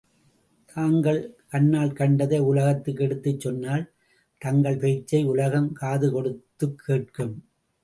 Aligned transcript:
தாங்கள் 0.73 1.19
கண்ணால் 1.47 1.93
கண்டதை 1.93 2.39
உலகத்துக்கு 2.39 3.03
எடுத்துச் 3.03 3.39
சொன்னால், 3.39 3.91
தங்கள் 4.37 4.77
பேச்சை 4.77 5.23
உலகம் 5.25 5.71
காது 5.73 6.11
கொடுத்துக் 6.11 6.81
கேட்கும். 6.85 7.43